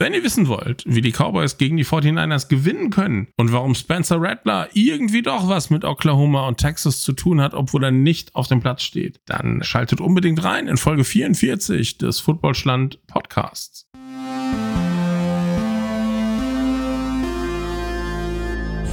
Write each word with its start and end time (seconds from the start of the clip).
Wenn 0.00 0.14
ihr 0.14 0.22
wissen 0.22 0.46
wollt, 0.46 0.84
wie 0.86 1.00
die 1.00 1.10
Cowboys 1.10 1.58
gegen 1.58 1.76
die 1.76 1.84
49ers 1.84 2.48
gewinnen 2.48 2.90
können 2.90 3.26
und 3.36 3.50
warum 3.50 3.74
Spencer 3.74 4.22
Rattler 4.22 4.68
irgendwie 4.72 5.22
doch 5.22 5.48
was 5.48 5.70
mit 5.70 5.84
Oklahoma 5.84 6.46
und 6.46 6.58
Texas 6.58 7.02
zu 7.02 7.12
tun 7.14 7.40
hat, 7.40 7.52
obwohl 7.52 7.82
er 7.82 7.90
nicht 7.90 8.36
auf 8.36 8.46
dem 8.46 8.60
Platz 8.60 8.82
steht, 8.82 9.20
dann 9.26 9.64
schaltet 9.64 10.00
unbedingt 10.00 10.44
rein 10.44 10.68
in 10.68 10.76
Folge 10.76 11.02
44 11.02 11.98
des 11.98 12.20
Footballschland 12.20 13.04
Podcasts. 13.08 13.88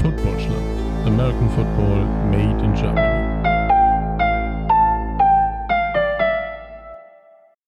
Footballschland. 0.01 1.05
American 1.05 1.49
Football 1.51 2.05
made 2.31 2.65
in 2.65 2.73
Germany. 2.73 3.14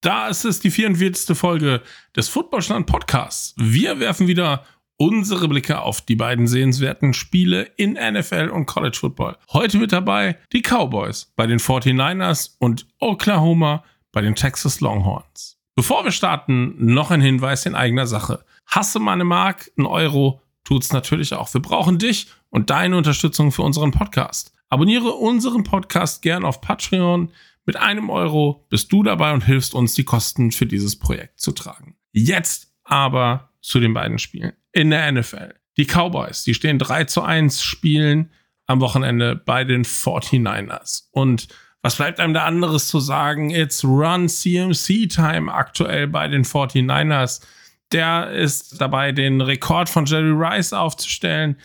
Da 0.08 0.30
ist 0.30 0.46
es 0.46 0.62
die 0.62 0.72
44. 0.72 1.38
Folge 1.38 1.82
des 2.16 2.30
Footballstand 2.30 2.88
Podcasts. 2.88 3.54
Wir 3.58 4.00
werfen 4.00 4.30
wieder 4.30 4.64
unsere 4.96 5.50
Blicke 5.50 5.82
auf 5.82 6.00
die 6.00 6.16
beiden 6.16 6.48
sehenswerten 6.48 7.14
Spiele 7.14 7.64
in 7.76 7.96
NFL 7.96 8.50
und 8.54 8.68
College 8.68 8.96
Football. 8.98 9.36
Heute 9.52 9.78
mit 9.78 9.92
dabei 9.92 10.38
die 10.54 10.62
Cowboys 10.62 11.34
bei 11.36 11.46
den 11.46 11.60
49ers 11.60 12.52
und 12.60 12.88
Oklahoma 13.02 13.84
bei 14.14 14.22
den 14.22 14.36
Texas 14.36 14.80
Longhorns. 14.80 15.60
Bevor 15.76 16.06
wir 16.06 16.14
starten, 16.14 16.76
noch 16.78 17.12
ein 17.12 17.20
Hinweis 17.20 17.66
in 17.66 17.76
eigener 17.76 18.08
Sache. 18.08 18.46
Hasse 18.66 19.00
meine 19.00 19.26
Mark, 19.26 19.72
ein 19.78 19.86
Euro 19.86 20.42
tut's 20.64 20.94
natürlich 20.94 21.34
auch. 21.34 21.54
Wir 21.54 21.62
brauchen 21.62 21.98
dich 21.98 22.28
und 22.50 22.70
deine 22.70 22.96
Unterstützung 22.96 23.52
für 23.52 23.64
unseren 23.64 23.92
Podcast. 23.92 24.54
Abonniere 24.70 25.12
unseren 25.12 25.66
Podcast 25.66 26.22
gern 26.22 26.46
auf 26.46 26.62
Patreon. 26.62 27.30
Mit 27.68 27.76
einem 27.76 28.10
Euro 28.10 28.66
bist 28.70 28.94
du 28.94 29.04
dabei 29.04 29.34
und 29.34 29.44
hilfst 29.44 29.76
uns, 29.76 29.94
die 29.94 30.06
Kosten 30.06 30.54
für 30.54 30.66
dieses 30.66 30.98
Projekt 30.98 31.42
zu 31.42 31.52
tragen. 31.52 31.98
Jetzt 32.14 32.74
aber 32.86 33.52
zu 33.60 33.82
den 33.82 33.94
beiden 33.94 34.20
Spielen. 34.20 34.54
In 34.72 34.90
der 34.90 35.12
NFL. 35.12 35.54
Die 35.76 35.86
Cowboys, 35.86 36.46
die 36.46 36.54
stehen 36.54 36.80
3 36.80 37.04
zu 37.04 37.22
1 37.22 37.62
spielen 37.62 38.32
am 38.68 38.80
Wochenende 38.80 39.36
bei 39.36 39.66
den 39.66 39.84
49ers. 39.84 41.10
Und 41.12 41.50
was 41.82 41.98
bleibt 41.98 42.22
einem 42.22 42.34
da 42.34 42.46
anderes 42.46 42.88
zu 42.88 43.02
sagen? 43.02 43.50
It's 43.50 43.84
Run 43.84 44.30
CMC 44.30 45.10
Time 45.10 45.54
aktuell 45.54 46.08
bei 46.08 46.30
den 46.30 46.46
49ers. 46.46 47.42
Der 47.92 48.32
ist 48.32 48.80
dabei, 48.80 49.12
den 49.12 49.42
Rekord 49.42 49.90
von 49.90 50.06
Jerry 50.06 50.32
Rice 50.32 50.72
aufzustellen. 50.72 51.58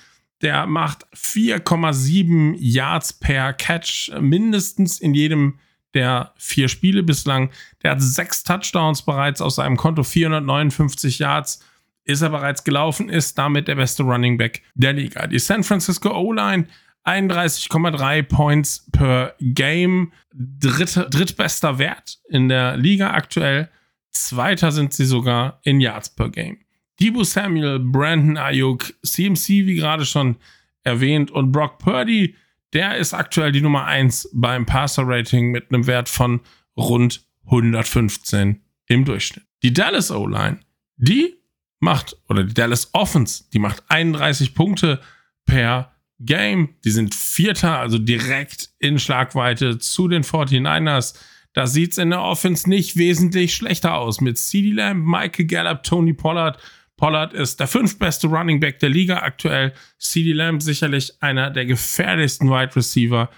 Der 0.42 0.66
macht 0.66 1.06
4,7 1.14 2.56
Yards 2.58 3.12
per 3.12 3.52
Catch 3.52 4.10
mindestens 4.20 5.00
in 5.00 5.14
jedem 5.14 5.60
der 5.94 6.32
vier 6.36 6.68
Spiele 6.68 7.02
bislang. 7.02 7.50
Der 7.82 7.92
hat 7.92 8.02
sechs 8.02 8.42
Touchdowns 8.42 9.02
bereits 9.02 9.40
aus 9.40 9.56
seinem 9.56 9.76
Konto, 9.76 10.02
459 10.02 11.18
Yards 11.18 11.64
ist 12.04 12.22
er 12.22 12.30
bereits 12.30 12.64
gelaufen, 12.64 13.08
ist 13.08 13.38
damit 13.38 13.68
der 13.68 13.76
beste 13.76 14.02
Running 14.02 14.36
Back 14.36 14.62
der 14.74 14.92
Liga. 14.92 15.26
Die 15.26 15.38
San 15.38 15.62
Francisco 15.62 16.10
O-Line 16.10 16.66
31,3 17.04 18.22
Points 18.22 18.88
per 18.92 19.34
Game, 19.40 20.12
dritte, 20.32 21.08
drittbester 21.10 21.78
Wert 21.78 22.18
in 22.28 22.48
der 22.48 22.77
Liga 22.77 23.10
aktuell. 23.10 23.68
Zweiter 24.10 24.72
sind 24.72 24.92
sie 24.92 25.04
sogar 25.04 25.60
in 25.62 25.80
Yards 25.80 26.10
per 26.10 26.28
Game. 26.28 26.58
Debo 27.00 27.24
Samuel, 27.24 27.80
Brandon 27.80 28.36
Ayuk, 28.36 28.94
CMC, 29.02 29.66
wie 29.66 29.74
gerade 29.74 30.04
schon 30.04 30.36
erwähnt, 30.84 31.30
und 31.30 31.50
Brock 31.50 31.78
Purdy 31.78 32.36
der 32.72 32.96
ist 32.96 33.14
aktuell 33.14 33.52
die 33.52 33.60
Nummer 33.60 33.84
1 33.84 34.30
beim 34.32 34.66
Passer-Rating 34.66 35.50
mit 35.50 35.72
einem 35.72 35.86
Wert 35.86 36.08
von 36.08 36.40
rund 36.76 37.26
115 37.44 38.62
im 38.86 39.04
Durchschnitt. 39.04 39.44
Die 39.62 39.72
Dallas 39.72 40.10
O-Line, 40.10 40.60
die 40.96 41.34
macht, 41.80 42.16
oder 42.28 42.44
die 42.44 42.54
Dallas 42.54 42.90
Offense, 42.94 43.44
die 43.52 43.58
macht 43.58 43.82
31 43.88 44.54
Punkte 44.54 45.00
per 45.44 45.92
Game. 46.20 46.76
Die 46.84 46.90
sind 46.90 47.14
Vierter, 47.14 47.78
also 47.78 47.98
direkt 47.98 48.70
in 48.78 48.98
Schlagweite 48.98 49.78
zu 49.78 50.08
den 50.08 50.22
49ers. 50.22 51.14
Da 51.52 51.66
sieht 51.66 51.92
es 51.92 51.98
in 51.98 52.11
der 52.11 52.22
Offense 52.22 52.68
nicht 52.68 52.96
wesentlich 52.96 53.55
schlechter 53.55 53.94
aus. 53.94 54.20
Mit 54.20 54.38
CD 54.38 54.70
Lamb, 54.70 55.05
Michael 55.05 55.46
Gallup, 55.46 55.82
Tony 55.82 56.14
Pollard 56.14 56.58
Pollard 57.02 57.33
ist 57.35 57.58
der 57.58 57.67
fünftbeste 57.67 58.29
Running 58.29 58.61
Back 58.61 58.79
der 58.79 58.89
Liga 58.89 59.23
aktuell. 59.23 59.73
CD 59.98 60.33
Lamb 60.33 60.63
sicherlich 60.63 61.20
einer 61.20 61.51
der 61.51 61.67
gefährlichsten 61.67 62.48
Wide 62.48 62.77
Receiver 62.77 63.29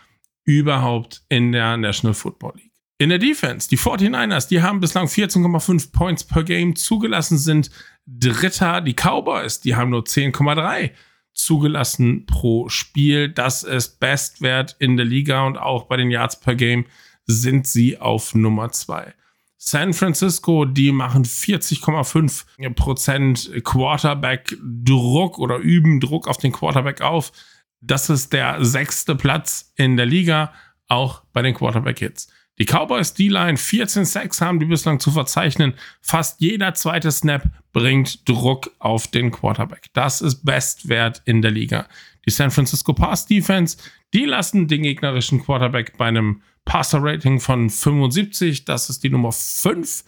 überhaupt 0.45 1.23
in 1.31 1.51
der 1.51 1.79
National 1.79 2.13
Football 2.13 2.53
League. 2.57 2.73
In 2.99 3.09
der 3.09 3.17
Defense, 3.17 3.67
die 3.71 3.79
49ers, 3.79 4.49
die 4.49 4.61
haben 4.61 4.81
bislang 4.81 5.07
14,5 5.07 5.93
Points 5.93 6.25
per 6.25 6.45
Game 6.45 6.77
zugelassen, 6.77 7.39
sind 7.39 7.71
Dritter. 8.05 8.83
Die 8.83 8.93
Cowboys, 8.93 9.61
die 9.61 9.75
haben 9.75 9.89
nur 9.89 10.03
10,3 10.03 10.91
zugelassen 11.33 12.27
pro 12.27 12.69
Spiel. 12.69 13.31
Das 13.31 13.63
ist 13.63 13.99
Bestwert 13.99 14.77
in 14.79 14.99
der 14.99 15.07
Liga 15.07 15.47
und 15.47 15.57
auch 15.57 15.85
bei 15.85 15.97
den 15.97 16.11
Yards 16.11 16.39
per 16.39 16.55
Game 16.55 16.85
sind 17.25 17.67
sie 17.67 17.97
auf 17.97 18.35
Nummer 18.35 18.73
2. 18.73 19.15
San 19.57 19.95
Francisco, 19.95 20.65
die 20.65 20.91
machen 20.93 21.25
40,5% 21.25 23.63
Quarterback-Druck 23.63 25.39
oder 25.39 25.59
üben 25.59 26.01
Druck 26.01 26.27
auf 26.29 26.39
den 26.39 26.53
Quarterback 26.53 27.01
auf. 27.01 27.33
Das 27.81 28.11
ist 28.11 28.33
der 28.33 28.65
sechste 28.65 29.15
Platz 29.15 29.73
in 29.77 29.97
der 29.97 30.07
Liga, 30.07 30.53
auch 30.89 31.23
bei 31.33 31.43
den 31.43 31.55
Quarterback-Hits. 31.55 32.27
Die 32.59 32.67
Cowboys 32.67 33.15
D-Line 33.15 33.57
14 33.57 34.05
Sacks 34.05 34.41
haben 34.41 34.61
die 34.61 34.67
bislang 34.67 35.01
zu 35.01 35.11
verzeichnen. 35.11 35.75
Fast 36.01 36.41
jeder 36.41 36.75
zweite 36.75 37.11
Snap 37.11 37.43
bringt 37.73 38.29
Druck 38.29 38.71
auf 38.79 39.09
den 39.09 39.33
Quarterback. 39.33 39.87
Das 39.93 40.21
ist 40.21 40.45
Bestwert 40.45 41.21
in 41.25 41.43
der 41.43 41.51
Liga. 41.51 41.89
Die 42.27 42.31
San 42.31 42.51
Francisco 42.51 42.93
Pass 42.93 43.27
Defense, 43.27 43.77
die 44.13 44.25
lassen 44.25 44.69
den 44.69 44.83
gegnerischen 44.83 45.43
Quarterback 45.43 45.97
bei 45.99 46.07
einem 46.07 46.43
Passer-Rating 46.65 47.41
von 47.41 47.69
75. 47.69 48.65
Das 48.65 48.89
ist 48.91 49.05
die 49.05 49.11
Nummer 49.11 49.33
5 49.33 50.05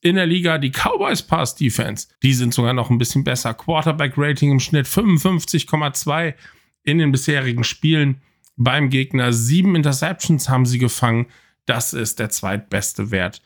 in 0.00 0.16
der 0.16 0.26
Liga. 0.26 0.58
Die 0.58 0.70
Cowboys 0.70 1.22
Pass 1.22 1.54
Defense, 1.54 2.08
die 2.22 2.34
sind 2.34 2.54
sogar 2.54 2.74
noch 2.74 2.90
ein 2.90 2.98
bisschen 2.98 3.24
besser. 3.24 3.54
Quarterback-Rating 3.54 4.52
im 4.52 4.60
Schnitt 4.60 4.86
55,2 4.86 6.34
in 6.82 6.98
den 6.98 7.12
bisherigen 7.12 7.64
Spielen 7.64 8.20
beim 8.56 8.90
Gegner. 8.90 9.32
Sieben 9.32 9.74
Interceptions 9.74 10.48
haben 10.48 10.66
sie 10.66 10.78
gefangen. 10.78 11.26
Das 11.66 11.92
ist 11.92 12.18
der 12.18 12.28
zweitbeste 12.28 13.10
Wert 13.10 13.42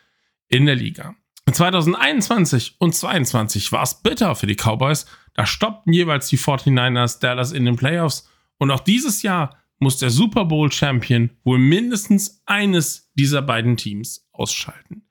in 0.49 0.67
der 0.67 0.75
Liga. 0.75 1.15
2021 1.51 2.77
und 2.79 2.95
2022 2.95 3.73
war 3.73 3.83
es 3.83 3.95
bitter 3.95 4.35
für 4.35 4.47
die 4.47 4.57
Cowboys. 4.57 5.07
Da 5.39 5.47
stoppten 5.47 5.93
jeweils 5.93 6.27
die 6.27 6.37
49ers 6.37 7.21
Dallas 7.21 7.53
in 7.53 7.65
den 7.65 7.77
Playoffs. 7.77 8.29
Und 8.59 8.73
auch 8.73 8.81
dieses 8.81 9.23
Jahr 9.23 9.57
muss 9.79 9.97
der 9.97 10.11
Super 10.11 10.47
Bowl 10.47 10.73
Champion 10.73 11.31
wohl 11.45 11.59
mindestens 11.59 12.43
eines 12.45 13.13
dieser 13.15 13.41
beiden 13.41 13.77
Teams 13.77 14.29
ausschalten. 14.33 15.07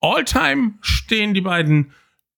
All-time 0.00 0.78
stehen 0.80 1.34
die 1.34 1.42
beiden 1.42 1.92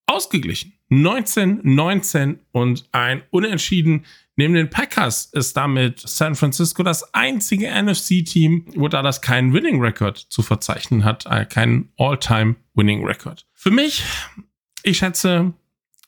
ausgeglichen. 0.06 0.72
19, 0.88 1.60
19 1.62 2.40
und 2.50 2.88
ein 2.90 3.22
Unentschieden. 3.30 4.04
Neben 4.34 4.54
den 4.54 4.68
Packers 4.68 5.26
ist 5.26 5.56
damit 5.56 6.00
San 6.00 6.34
Francisco 6.34 6.82
das 6.82 7.14
einzige 7.14 7.70
NFC-Team, 7.70 8.64
wo 8.74 8.88
da 8.88 9.00
das 9.02 9.22
keinen 9.22 9.52
Winning 9.52 9.80
Record 9.80 10.18
zu 10.18 10.42
verzeichnen 10.42 11.04
hat, 11.04 11.24
äh, 11.26 11.44
keinen 11.44 11.92
All-Time 11.98 12.56
Winning 12.74 13.04
Record. 13.04 13.46
Für 13.54 13.70
mich, 13.70 14.02
ich 14.82 14.98
schätze 14.98 15.54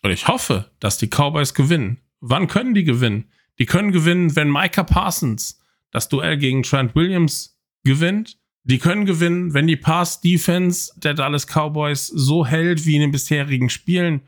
oder 0.03 0.13
ich 0.13 0.29
hoffe, 0.29 0.71
dass 0.81 0.99
die 0.99 1.09
Cowboys 1.09 1.55
gewinnen. 1.55 1.99
Wann 2.21 2.47
können 2.47 2.75
die 2.75 2.85
gewinnen? 2.85 3.31
Die 3.59 3.67
können 3.67 3.93
gewinnen, 3.93 4.35
wenn 4.37 4.51
Micah 4.51 4.85
Parsons 4.85 5.61
das 5.91 6.09
Duell 6.09 6.39
gegen 6.39 6.63
Trent 6.63 6.95
Williams 6.95 7.59
gewinnt. 7.85 8.39
Die 8.65 8.79
können 8.79 9.07
gewinnen, 9.07 9.55
wenn 9.55 9.67
die 9.67 9.77
Pass-Defense 9.77 10.93
der 10.97 11.15
Dallas 11.15 11.47
Cowboys 11.47 12.07
so 12.07 12.47
hält 12.47 12.87
wie 12.87 12.95
in 12.95 13.01
den 13.01 13.11
bisherigen 13.11 13.71
Spielen. 13.71 14.23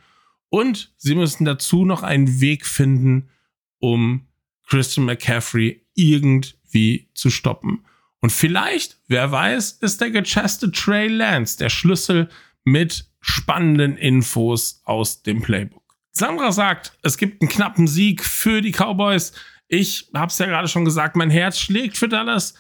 Und 0.49 0.93
sie 0.97 1.15
müssen 1.15 1.45
dazu 1.45 1.85
noch 1.85 2.03
einen 2.03 2.41
Weg 2.41 2.67
finden, 2.67 3.31
um 3.79 4.27
Christian 4.67 5.07
McCaffrey 5.07 5.87
irgendwie 5.95 7.11
zu 7.15 7.31
stoppen. 7.31 7.85
Und 8.21 8.31
vielleicht, 8.31 8.99
wer 9.09 9.31
weiß, 9.31 9.73
ist 9.81 10.01
der 10.01 10.11
gechesste 10.11 10.71
Trey 10.71 11.09
Lance 11.09 11.59
der 11.59 11.69
Schlüssel 11.69 12.29
mit 12.65 13.12
spannenden 13.23 13.97
Infos 13.97 14.83
aus 14.85 15.23
dem 15.23 15.41
Playbook. 15.41 15.83
Sandra 16.11 16.53
sagt, 16.53 16.93
es 17.03 17.17
gibt 17.17 17.41
einen 17.41 17.49
knappen 17.49 17.87
Sieg 17.87 18.23
für 18.23 18.61
die 18.61 18.73
Cowboys. 18.73 19.33
Ich 19.69 20.11
habe 20.13 20.27
es 20.27 20.39
ja 20.39 20.47
gerade 20.47 20.69
schon 20.69 20.85
gesagt, 20.85 21.17
mein 21.17 21.31
Herz 21.31 21.59
schlägt 21.59 21.97
für 21.97 22.09
Dallas. 22.09 22.55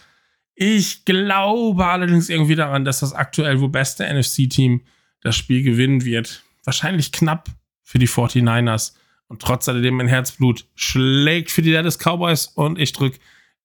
Ich 0.54 1.04
glaube 1.04 1.84
allerdings 1.84 2.30
irgendwie 2.30 2.54
daran, 2.54 2.86
dass 2.86 3.00
das 3.00 3.12
aktuell 3.12 3.60
wohl 3.60 3.68
beste 3.68 4.04
NFC-Team 4.06 4.82
das 5.20 5.36
Spiel 5.36 5.62
gewinnen 5.62 6.04
wird. 6.04 6.42
Wahrscheinlich 6.64 7.12
knapp 7.12 7.48
für 7.82 7.98
die 7.98 8.08
49ers. 8.08 8.94
Und 9.26 9.42
trotz 9.42 9.68
alledem 9.68 9.96
mein 9.96 10.08
Herzblut 10.08 10.66
schlägt 10.74 11.50
für 11.50 11.62
die 11.62 11.72
Dallas 11.72 11.98
Cowboys 11.98 12.46
und 12.46 12.78
ich 12.78 12.92
drücke 12.92 13.18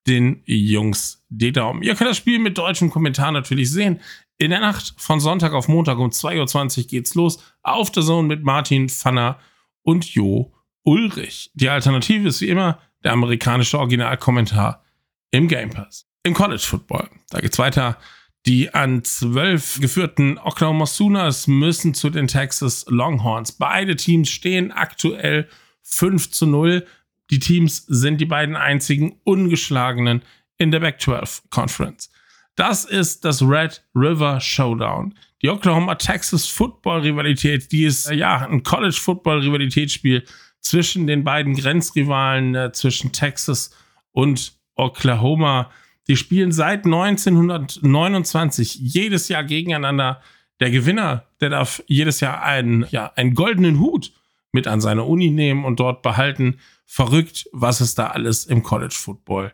den 0.07 0.42
Jungs 0.45 1.25
die 1.30 1.51
Daumen. 1.51 1.83
Ihr 1.83 1.95
könnt 1.95 2.09
das 2.09 2.18
Spiel 2.18 2.39
mit 2.39 2.57
deutschem 2.57 2.89
Kommentar 2.89 3.31
natürlich 3.31 3.71
sehen. 3.71 4.00
In 4.38 4.51
der 4.51 4.59
Nacht 4.59 4.94
von 4.98 5.19
Sonntag 5.19 5.54
auf 5.54 5.68
Montag 5.68 5.98
um 5.98 6.09
2.20 6.09 6.77
Uhr 6.77 6.83
geht's 6.86 7.15
los. 7.15 7.39
Auf 7.63 7.92
der 7.92 8.04
Zone 8.04 8.27
mit 8.27 8.44
Martin 8.44 8.89
Pfanner 8.89 9.39
und 9.83 10.06
Jo 10.13 10.54
Ulrich. 10.83 11.51
Die 11.54 11.69
Alternative 11.69 12.30
ist 12.30 12.42
wie 12.42 12.50
immer 12.50 12.80
der 13.04 13.13
amerikanische 13.13 13.77
Originalkommentar 13.80 14.83
im 15.31 15.48
Game 15.48 15.69
Pass. 15.69 16.07
Im 16.24 16.33
College 16.33 16.63
Football. 16.63 17.09
Da 17.30 17.39
geht's 17.39 17.59
weiter. 17.59 17.98
Die 18.45 18.74
an 18.74 19.04
zwölf 19.04 19.80
geführten 19.81 20.38
Oklahoma 20.38 20.86
Sooners 20.86 21.48
müssen 21.48 21.94
zu 21.94 22.09
den 22.09 22.27
Texas 22.27 22.86
Longhorns. 22.88 23.51
Beide 23.51 23.95
Teams 23.95 24.30
stehen 24.30 24.71
aktuell 24.71 25.50
5 25.83 26.31
zu 26.31 26.45
0. 26.45 26.86
Die 27.29 27.39
Teams 27.39 27.85
sind 27.88 28.21
die 28.21 28.25
beiden 28.25 28.56
einzigen 28.56 29.19
ungeschlagenen 29.24 30.21
in 30.57 30.71
der 30.71 30.79
Back 30.79 31.01
12 31.01 31.44
Conference. 31.50 32.09
Das 32.56 32.85
ist 32.85 33.24
das 33.25 33.41
Red 33.41 33.83
River 33.95 34.39
Showdown. 34.39 35.13
Die 35.41 35.50
Oklahoma 35.50 35.95
Texas 35.95 36.47
Football 36.47 37.01
Rivalität, 37.01 37.71
die 37.71 37.83
ist 37.83 38.09
ja 38.09 38.47
ein 38.47 38.63
College 38.63 38.97
Football 39.00 39.41
Rivalitätsspiel 39.41 40.24
zwischen 40.59 41.06
den 41.06 41.24
beiden 41.24 41.56
Grenzrivalen, 41.56 42.56
äh, 42.56 42.71
zwischen 42.71 43.12
Texas 43.12 43.69
und 44.12 44.53
Oklahoma. 44.75 45.69
Die 46.07 46.15
spielen 46.18 46.51
seit 46.51 46.85
1929 46.85 48.75
jedes 48.75 49.27
Jahr 49.27 49.44
gegeneinander. 49.44 50.21
Der 50.59 50.71
Gewinner, 50.71 51.27
der 51.39 51.50
darf 51.50 51.83
jedes 51.85 52.21
Jahr 52.21 52.41
einen, 52.41 52.88
ja, 52.89 53.12
einen 53.15 53.35
goldenen 53.35 53.80
Hut 53.80 54.12
mit 54.57 54.65
an 54.68 54.81
seine 54.81 55.04
Uni 55.04 55.30
nehmen 55.30 55.65
und 55.65 55.80
dort 55.80 56.01
behalten. 56.01 56.57
Verrückt, 56.88 57.48
was 57.51 57.80
es 57.80 57.94
da 57.94 58.07
alles 58.07 58.45
im 58.45 58.63
College 58.63 58.95
Football 58.98 59.54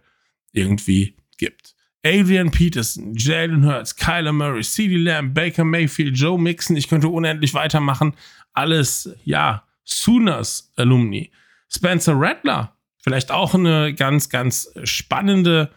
irgendwie 0.54 1.18
gibt. 1.38 1.76
Adrian 2.06 2.52
Peterson, 2.52 3.14
Jalen 3.16 3.66
Hurts, 3.66 3.98
Kyler 3.98 4.32
Murray, 4.32 4.64
CeeDee 4.64 4.96
Lamb, 4.96 5.34
Baker 5.34 5.66
Mayfield, 5.66 6.18
Joe 6.18 6.40
Mixon, 6.40 6.78
ich 6.78 6.88
könnte 6.88 7.10
unendlich 7.10 7.54
weitermachen. 7.54 8.16
Alles, 8.54 9.14
ja, 9.26 9.64
Sooners 9.84 10.72
Alumni. 10.78 11.32
Spencer 11.68 12.14
Rattler, 12.16 12.78
vielleicht 13.00 13.30
auch 13.30 13.54
eine 13.54 13.94
ganz, 13.94 14.30
ganz 14.30 14.72
spannende 14.86 15.70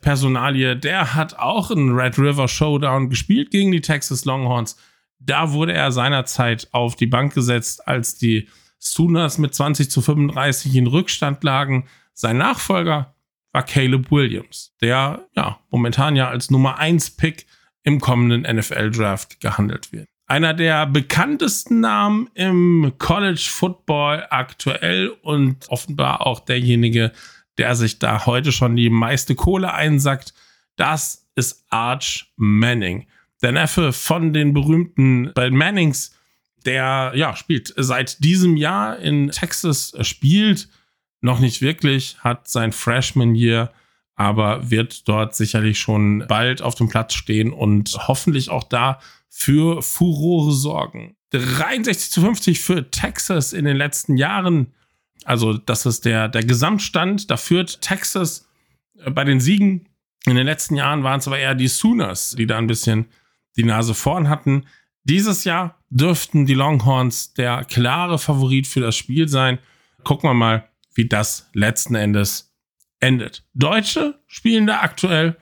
Personalie. 0.00 0.76
Der 0.76 1.14
hat 1.14 1.38
auch 1.38 1.70
einen 1.70 1.94
Red 1.94 2.18
River 2.18 2.48
Showdown 2.48 3.10
gespielt 3.10 3.52
gegen 3.52 3.70
die 3.70 3.80
Texas 3.80 4.24
Longhorns. 4.24 4.76
Da 5.26 5.52
wurde 5.52 5.72
er 5.72 5.92
seinerzeit 5.92 6.68
auf 6.72 6.96
die 6.96 7.06
Bank 7.06 7.34
gesetzt, 7.34 7.86
als 7.86 8.16
die 8.16 8.48
Sooners 8.78 9.38
mit 9.38 9.54
20 9.54 9.90
zu 9.90 10.00
35 10.00 10.74
in 10.74 10.86
Rückstand 10.86 11.42
lagen. 11.42 11.88
Sein 12.14 12.38
Nachfolger 12.38 13.14
war 13.52 13.62
Caleb 13.64 14.10
Williams, 14.10 14.74
der 14.80 15.26
ja 15.34 15.58
momentan 15.70 16.14
ja 16.16 16.28
als 16.28 16.50
Nummer 16.50 16.78
1 16.78 17.16
Pick 17.16 17.46
im 17.82 18.00
kommenden 18.00 18.42
NFL 18.42 18.90
Draft 18.90 19.40
gehandelt 19.40 19.92
wird. 19.92 20.06
Einer 20.26 20.54
der 20.54 20.86
bekanntesten 20.86 21.80
Namen 21.80 22.28
im 22.34 22.94
College 22.98 23.46
Football 23.48 24.26
aktuell 24.30 25.08
und 25.22 25.68
offenbar 25.68 26.26
auch 26.26 26.40
derjenige, 26.40 27.12
der 27.58 27.76
sich 27.76 27.98
da 27.98 28.26
heute 28.26 28.52
schon 28.52 28.76
die 28.76 28.90
meiste 28.90 29.34
Kohle 29.34 29.72
einsackt, 29.72 30.34
das 30.76 31.26
ist 31.36 31.64
Arch 31.70 32.32
Manning. 32.36 33.06
Der 33.42 33.52
Neffe 33.52 33.92
von 33.92 34.32
den 34.32 34.54
berühmten 34.54 35.32
Mannings, 35.34 36.14
der 36.64 37.12
ja 37.14 37.36
spielt 37.36 37.72
seit 37.76 38.24
diesem 38.24 38.56
Jahr 38.56 38.98
in 38.98 39.30
Texas, 39.30 39.92
spielt 40.00 40.68
noch 41.20 41.38
nicht 41.38 41.60
wirklich, 41.60 42.16
hat 42.20 42.48
sein 42.48 42.72
Freshman 42.72 43.34
Year, 43.34 43.72
aber 44.14 44.70
wird 44.70 45.06
dort 45.08 45.34
sicherlich 45.34 45.78
schon 45.78 46.24
bald 46.28 46.62
auf 46.62 46.74
dem 46.74 46.88
Platz 46.88 47.14
stehen 47.14 47.52
und 47.52 47.96
hoffentlich 48.08 48.48
auch 48.50 48.64
da 48.64 48.98
für 49.28 49.82
Furore 49.82 50.52
sorgen. 50.52 51.16
63 51.30 52.10
zu 52.10 52.20
50 52.22 52.60
für 52.60 52.90
Texas 52.90 53.52
in 53.52 53.66
den 53.66 53.76
letzten 53.76 54.16
Jahren. 54.16 54.72
Also, 55.24 55.54
das 55.54 55.84
ist 55.84 56.04
der, 56.04 56.28
der 56.28 56.42
Gesamtstand. 56.42 57.30
Da 57.30 57.36
führt 57.36 57.82
Texas 57.82 58.48
äh, 58.98 59.10
bei 59.10 59.24
den 59.24 59.40
Siegen. 59.40 59.88
In 60.24 60.36
den 60.36 60.46
letzten 60.46 60.76
Jahren 60.76 61.02
waren 61.02 61.18
es 61.18 61.26
aber 61.26 61.38
eher 61.38 61.54
die 61.54 61.68
Sooners, 61.68 62.34
die 62.38 62.46
da 62.46 62.58
ein 62.58 62.66
bisschen 62.66 63.06
die 63.56 63.64
Nase 63.64 63.94
vorn 63.94 64.28
hatten. 64.28 64.66
Dieses 65.04 65.44
Jahr 65.44 65.78
dürften 65.88 66.46
die 66.46 66.54
Longhorns 66.54 67.34
der 67.34 67.64
klare 67.64 68.18
Favorit 68.18 68.66
für 68.66 68.80
das 68.80 68.96
Spiel 68.96 69.28
sein. 69.28 69.58
Gucken 70.02 70.28
wir 70.28 70.34
mal, 70.34 70.68
wie 70.94 71.08
das 71.08 71.48
letzten 71.52 71.94
Endes 71.94 72.54
endet. 73.00 73.44
Deutsche 73.54 74.20
spielen 74.26 74.66
da 74.66 74.80
aktuell 74.80 75.36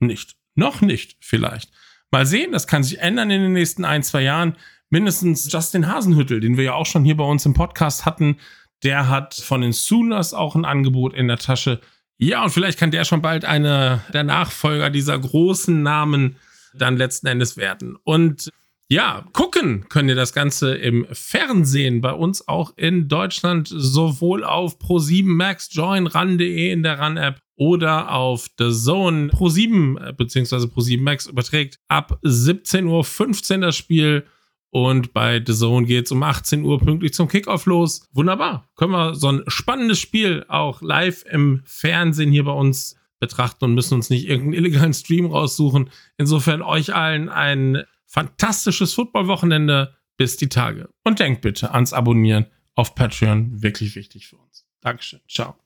nicht. 0.00 0.36
Noch 0.54 0.80
nicht 0.80 1.16
vielleicht. 1.20 1.70
Mal 2.10 2.26
sehen, 2.26 2.52
das 2.52 2.66
kann 2.66 2.82
sich 2.82 2.98
ändern 2.98 3.30
in 3.30 3.42
den 3.42 3.52
nächsten 3.52 3.84
ein, 3.84 4.02
zwei 4.02 4.22
Jahren. 4.22 4.56
Mindestens 4.90 5.50
Justin 5.52 5.88
Hasenhüttel, 5.88 6.40
den 6.40 6.56
wir 6.56 6.64
ja 6.64 6.74
auch 6.74 6.86
schon 6.86 7.04
hier 7.04 7.16
bei 7.16 7.24
uns 7.24 7.44
im 7.44 7.54
Podcast 7.54 8.06
hatten, 8.06 8.36
der 8.82 9.08
hat 9.08 9.34
von 9.34 9.60
den 9.60 9.72
Sooners 9.72 10.34
auch 10.34 10.54
ein 10.54 10.64
Angebot 10.64 11.14
in 11.14 11.28
der 11.28 11.38
Tasche. 11.38 11.80
Ja, 12.18 12.44
und 12.44 12.50
vielleicht 12.50 12.78
kann 12.78 12.90
der 12.90 13.04
schon 13.04 13.22
bald 13.22 13.44
einer 13.44 14.04
der 14.12 14.24
Nachfolger 14.24 14.90
dieser 14.90 15.18
großen 15.18 15.82
Namen 15.82 16.36
dann 16.78 16.96
letzten 16.96 17.26
Endes 17.26 17.56
werden. 17.56 17.96
Und 18.04 18.50
ja, 18.88 19.26
gucken 19.32 19.86
könnt 19.88 20.08
ihr 20.08 20.14
das 20.14 20.32
Ganze 20.32 20.74
im 20.74 21.06
Fernsehen 21.10 22.00
bei 22.00 22.12
uns 22.12 22.46
auch 22.46 22.72
in 22.76 23.08
Deutschland 23.08 23.68
sowohl 23.68 24.44
auf 24.44 24.78
Pro7 24.78 25.24
Max 25.26 25.68
Join 25.72 26.06
ran.de 26.06 26.70
in 26.70 26.84
der 26.84 27.00
Ran-App 27.00 27.40
oder 27.56 28.12
auf 28.12 28.46
The 28.58 28.70
Zone 28.70 29.30
Pro7 29.30 30.12
bzw. 30.12 30.66
Pro7 30.66 31.00
Max 31.00 31.26
überträgt 31.26 31.80
ab 31.88 32.20
17.15 32.22 33.54
Uhr 33.54 33.60
das 33.60 33.76
Spiel 33.76 34.24
und 34.70 35.12
bei 35.12 35.42
The 35.44 35.54
Zone 35.54 35.86
geht 35.86 36.06
es 36.06 36.12
um 36.12 36.22
18 36.22 36.62
Uhr 36.62 36.78
pünktlich 36.78 37.14
zum 37.14 37.28
Kickoff 37.28 37.66
los. 37.66 38.06
Wunderbar. 38.12 38.68
Können 38.76 38.92
wir 38.92 39.14
so 39.14 39.32
ein 39.32 39.42
spannendes 39.48 39.98
Spiel 39.98 40.44
auch 40.48 40.82
live 40.82 41.24
im 41.28 41.62
Fernsehen 41.64 42.30
hier 42.30 42.44
bei 42.44 42.52
uns 42.52 42.94
betrachten 43.18 43.64
und 43.64 43.74
müssen 43.74 43.94
uns 43.94 44.10
nicht 44.10 44.28
irgendeinen 44.28 44.64
illegalen 44.64 44.94
Stream 44.94 45.26
raussuchen. 45.26 45.90
Insofern 46.16 46.62
euch 46.62 46.94
allen 46.94 47.28
ein 47.28 47.84
fantastisches 48.06 48.94
Football-Wochenende. 48.94 49.94
Bis 50.18 50.38
die 50.38 50.48
Tage. 50.48 50.88
Und 51.04 51.20
denkt 51.20 51.42
bitte 51.42 51.72
ans 51.72 51.92
Abonnieren 51.92 52.46
auf 52.74 52.94
Patreon. 52.94 53.62
Wirklich 53.62 53.96
wichtig 53.96 54.28
für 54.28 54.36
uns. 54.36 54.66
Dankeschön. 54.80 55.20
Ciao. 55.28 55.56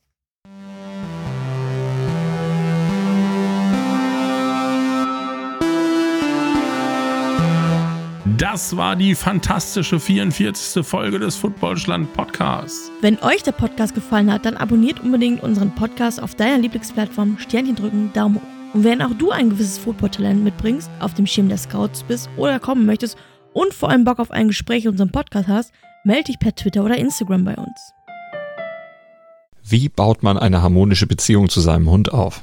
Das 8.52 8.76
war 8.76 8.96
die 8.96 9.14
fantastische 9.14 10.00
44. 10.00 10.84
Folge 10.84 11.20
des 11.20 11.36
Footballschland 11.36 12.12
Podcasts. 12.14 12.90
Wenn 13.00 13.16
euch 13.22 13.44
der 13.44 13.52
Podcast 13.52 13.94
gefallen 13.94 14.32
hat, 14.32 14.44
dann 14.44 14.56
abonniert 14.56 14.98
unbedingt 14.98 15.44
unseren 15.44 15.72
Podcast 15.72 16.20
auf 16.20 16.34
deiner 16.34 16.58
Lieblingsplattform, 16.58 17.38
Sternchen 17.38 17.76
drücken, 17.76 18.12
Daumen 18.12 18.34
hoch. 18.34 18.74
Und 18.74 18.82
wenn 18.82 19.02
auch 19.02 19.14
du 19.16 19.30
ein 19.30 19.50
gewisses 19.50 19.78
Football-Talent 19.78 20.42
mitbringst, 20.42 20.90
auf 20.98 21.14
dem 21.14 21.28
Schirm 21.28 21.48
der 21.48 21.58
Scouts 21.58 22.02
bist 22.02 22.28
oder 22.36 22.58
kommen 22.58 22.86
möchtest 22.86 23.16
und 23.52 23.72
vor 23.72 23.88
allem 23.88 24.02
Bock 24.02 24.18
auf 24.18 24.32
ein 24.32 24.48
Gespräch 24.48 24.84
in 24.84 24.90
unserem 24.90 25.12
Podcast 25.12 25.46
hast, 25.46 25.72
melde 26.02 26.24
dich 26.24 26.40
per 26.40 26.52
Twitter 26.52 26.82
oder 26.82 26.98
Instagram 26.98 27.44
bei 27.44 27.54
uns. 27.54 27.92
Wie 29.62 29.88
baut 29.88 30.24
man 30.24 30.36
eine 30.36 30.60
harmonische 30.60 31.06
Beziehung 31.06 31.50
zu 31.50 31.60
seinem 31.60 31.88
Hund 31.88 32.12
auf? 32.12 32.42